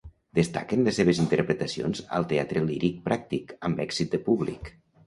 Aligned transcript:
Destaquen 0.37 0.85
les 0.87 0.97
seves 0.99 1.21
interpretacions 1.25 2.03
al 2.21 2.27
Teatre 2.35 2.67
Líric 2.73 2.99
Pràctic, 3.07 3.57
amb 3.71 3.89
èxit 3.89 4.15
de 4.17 4.27
públic. 4.31 4.79